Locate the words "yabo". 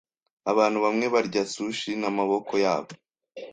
2.65-2.91